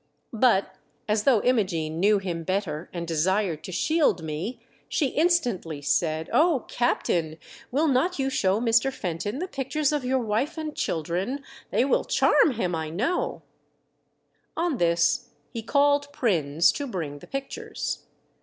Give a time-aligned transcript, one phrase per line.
[0.33, 0.77] But
[1.07, 6.65] as though Imogene knew him better and desired to shield me, she instantly said, "Oh,
[6.67, 7.67] caDtain, VANDERDECKEN EXHIBITS SOME TREASURE.
[7.67, 8.91] 1/5 will not you show Mr.
[8.91, 11.43] Fenton the pictures of your wife and children?
[11.69, 13.43] They will charm him, I know."
[14.57, 17.99] On this he called Prins to bring the pic tures.